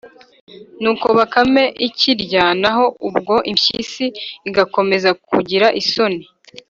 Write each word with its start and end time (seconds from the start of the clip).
nuko 0.81 1.07
bakame 1.17 1.63
ikarya, 1.87 2.43
naho 2.61 2.85
ubwo 3.07 3.35
impyisi 3.51 4.05
igakomeza 4.49 5.09
kugira 5.29 5.67
isoni, 5.81 6.23